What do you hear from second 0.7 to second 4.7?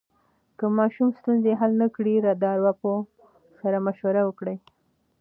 ماشوم ستونزه حل نه کړي، د ارواپوه سره مشوره وکړئ.